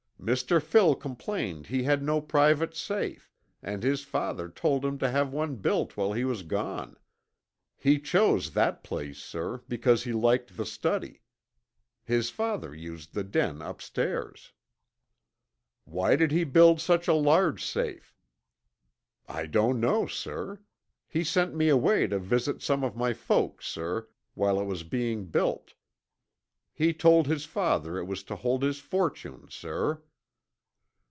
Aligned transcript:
Mr. 0.21 0.61
Phil 0.61 0.93
complained 0.93 1.65
he 1.65 1.81
had 1.81 2.03
no 2.03 2.21
private 2.21 2.75
safe 2.75 3.33
and 3.63 3.81
his 3.81 4.03
father 4.03 4.47
told 4.49 4.85
him 4.85 4.99
to 4.99 5.09
have 5.09 5.33
one 5.33 5.55
built 5.55 5.97
while 5.97 6.13
he 6.13 6.23
was 6.23 6.43
gone. 6.43 6.95
He 7.75 7.99
chose 7.99 8.51
that 8.51 8.83
place, 8.83 9.17
sir, 9.17 9.63
because 9.67 10.03
he 10.03 10.13
liked 10.13 10.55
the 10.55 10.65
study. 10.67 11.23
His 12.03 12.29
father 12.29 12.71
used 12.75 13.15
the 13.15 13.23
den 13.23 13.63
upstairs." 13.63 14.53
"Why 15.85 16.15
did 16.15 16.31
he 16.31 16.43
build 16.43 16.79
such 16.79 17.07
a 17.07 17.15
large 17.15 17.65
safe?" 17.65 18.15
"I 19.27 19.47
don't 19.47 19.79
know, 19.79 20.05
sir. 20.05 20.59
He 21.07 21.23
sent 21.23 21.55
me 21.55 21.67
away 21.67 22.05
to 22.05 22.19
visit 22.19 22.61
some 22.61 22.83
of 22.83 22.95
my 22.95 23.11
folks, 23.11 23.65
sir, 23.65 24.07
while 24.35 24.59
it 24.59 24.65
was 24.65 24.83
being 24.83 25.25
built. 25.25 25.73
He 26.71 26.93
told 26.93 27.25
his 27.25 27.45
father 27.45 27.97
it 27.97 28.05
was 28.05 28.21
to 28.25 28.35
hold 28.35 28.61
his 28.61 28.77
fortune, 28.77 29.47
sir." 29.49 30.03